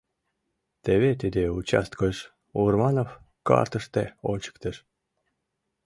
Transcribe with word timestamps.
Теве 0.83 1.11
тиде 1.21 1.43
участкыш,— 1.57 2.17
Урманов 2.61 3.09
картыште 3.47 4.03
ончыктыш. 4.31 4.77